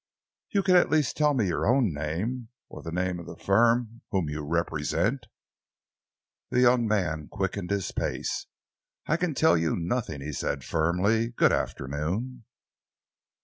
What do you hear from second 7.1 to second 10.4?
quickened his pace. "I can tell you nothing," he